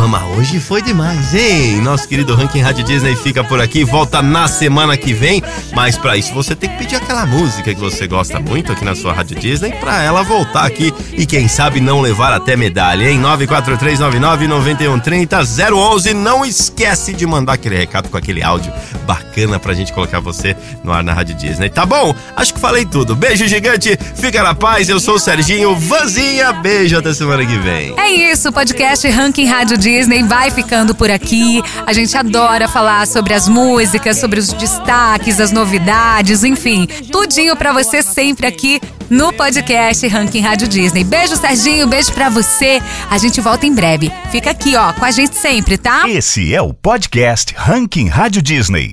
Mas 0.08 0.24
hoje 0.38 0.60
foi 0.60 0.82
demais, 0.82 1.36
hein? 1.36 1.82
Nosso 1.82 2.08
querido 2.08 2.34
Ranking 2.34 2.62
Rádio 2.62 2.86
Disney 2.86 3.14
fica 3.16 3.44
por 3.44 3.60
aqui, 3.60 3.84
volta 3.84 4.22
na 4.22 4.48
semana 4.48 4.96
que 4.96 5.12
vem. 5.14 5.44
Mas 5.74 5.98
pra 5.98 6.16
isso 6.16 6.34
você 6.34 6.56
tem 6.56 6.70
que 6.70 6.78
pedir 6.78 6.96
aquela 6.96 7.26
música 7.26 7.74
que 7.74 7.80
você 7.80 8.08
gosta 8.08 8.40
muito 8.40 8.72
aqui 8.72 8.86
na 8.86 8.96
sua 8.96 9.12
Rádio 9.12 9.38
Disney 9.38 9.74
pra 9.74 10.02
ela 10.02 10.24
voltar 10.24 10.66
aqui 10.66 10.94
e 11.12 11.26
quem 11.26 11.50
sabe 11.50 11.82
não 11.82 12.00
levar 12.00 12.32
até 12.32 12.56
medalha, 12.56 13.10
hein? 13.10 13.22
943999130 13.22 15.74
011. 15.74 16.14
Não 16.14 16.46
esquece 16.46 17.14
de 17.14 17.26
mandar 17.26 17.54
aquele 17.54 17.76
recado 17.76 18.08
com 18.08 18.18
aquele 18.18 18.42
áudio 18.42 18.72
bacana 19.06 19.60
pra 19.60 19.74
gente 19.74 19.92
colocar 19.92 20.22
você 20.22 20.56
no 20.84 20.94
ar 20.94 21.04
na 21.04 21.14
Rádio 21.14 21.36
Disney. 21.36 21.70
Tá 21.70 21.86
bom? 21.86 22.16
Acho 22.36 22.54
que 22.54 22.60
falei 22.60 22.86
tudo. 22.86 23.16
Beijo 23.16 23.46
gigante, 23.48 23.98
fica 24.16 24.42
na 24.42 24.56
paz. 24.56 24.88
Eu 24.88 25.02
sou 25.02 25.16
o 25.16 25.20
Serginho 25.20 25.76
Vanzinha. 25.76 26.54
Beijo 26.54 26.98
até 26.98 27.14
semana 27.14 27.46
que 27.46 27.58
vem. 27.58 27.94
É 27.98 28.10
isso, 28.10 28.54
podcast 28.54 29.08
Ranking 29.10 29.46
Rádio 29.46 29.78
Disney 29.78 29.97
vai 30.28 30.52
ficando 30.52 30.94
por 30.94 31.10
aqui. 31.10 31.62
A 31.86 31.92
gente 31.92 32.16
adora 32.16 32.68
falar 32.68 33.08
sobre 33.08 33.34
as 33.34 33.48
músicas, 33.48 34.20
sobre 34.20 34.40
os 34.40 34.54
destaques, 34.54 35.40
as 35.40 35.52
novidades, 35.52 36.44
enfim, 36.44 36.86
tudinho 37.12 37.56
pra 37.56 37.74
você 37.74 38.04
sempre 38.04 38.46
aqui 38.46 38.80
no 39.10 39.34
podcast 39.34 40.08
Ranking 40.08 40.42
Rádio 40.42 40.68
Disney. 40.68 41.04
Beijo, 41.04 41.36
Serginho, 41.36 41.88
beijo 41.88 42.14
pra 42.14 42.30
você. 42.30 42.82
A 43.10 43.18
gente 43.18 43.42
volta 43.42 43.66
em 43.66 43.74
breve. 43.74 44.12
Fica 44.32 44.52
aqui, 44.52 44.76
ó, 44.76 44.94
com 44.94 45.06
a 45.06 45.12
gente 45.12 45.36
sempre, 45.36 45.78
tá? 45.78 46.08
Esse 46.08 46.54
é 46.54 46.62
o 46.62 46.74
podcast 46.74 47.56
Ranking 47.58 48.08
Rádio 48.08 48.42
Disney. 48.42 48.86